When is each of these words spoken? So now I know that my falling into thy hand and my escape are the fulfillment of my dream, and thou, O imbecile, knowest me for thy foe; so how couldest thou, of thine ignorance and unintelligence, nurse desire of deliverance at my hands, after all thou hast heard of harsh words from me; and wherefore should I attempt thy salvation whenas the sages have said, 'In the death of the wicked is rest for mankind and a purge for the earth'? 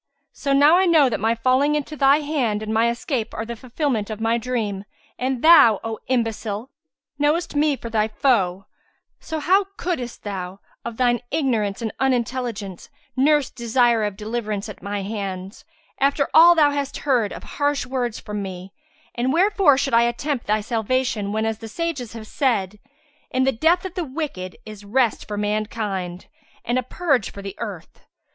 So 0.33 0.51
now 0.51 0.79
I 0.79 0.87
know 0.87 1.09
that 1.09 1.19
my 1.19 1.35
falling 1.35 1.75
into 1.75 1.95
thy 1.95 2.21
hand 2.21 2.63
and 2.63 2.73
my 2.73 2.89
escape 2.89 3.35
are 3.35 3.45
the 3.45 3.55
fulfillment 3.55 4.09
of 4.09 4.19
my 4.19 4.39
dream, 4.39 4.83
and 5.19 5.43
thou, 5.43 5.79
O 5.83 5.99
imbecile, 6.07 6.71
knowest 7.19 7.55
me 7.55 7.75
for 7.75 7.91
thy 7.91 8.07
foe; 8.07 8.65
so 9.19 9.37
how 9.39 9.65
couldest 9.77 10.23
thou, 10.23 10.59
of 10.83 10.97
thine 10.97 11.19
ignorance 11.29 11.83
and 11.83 11.93
unintelligence, 11.99 12.89
nurse 13.15 13.51
desire 13.51 14.03
of 14.03 14.17
deliverance 14.17 14.67
at 14.67 14.81
my 14.81 15.03
hands, 15.03 15.65
after 15.99 16.27
all 16.33 16.55
thou 16.55 16.71
hast 16.71 16.97
heard 17.05 17.31
of 17.31 17.43
harsh 17.43 17.85
words 17.85 18.19
from 18.19 18.41
me; 18.41 18.73
and 19.13 19.31
wherefore 19.31 19.77
should 19.77 19.93
I 19.93 20.01
attempt 20.01 20.47
thy 20.47 20.61
salvation 20.61 21.31
whenas 21.31 21.59
the 21.59 21.67
sages 21.67 22.13
have 22.13 22.25
said, 22.25 22.79
'In 23.29 23.43
the 23.43 23.51
death 23.51 23.85
of 23.85 23.93
the 23.93 24.03
wicked 24.03 24.57
is 24.65 24.83
rest 24.83 25.27
for 25.27 25.37
mankind 25.37 26.25
and 26.65 26.79
a 26.79 26.81
purge 26.81 27.29
for 27.29 27.43
the 27.43 27.53
earth'? 27.59 28.01